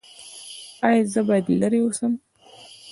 ایا 0.87 1.03
زه 1.13 1.21
باید 1.27 1.45
لرې 1.61 1.79
اوسم؟ 1.83 2.13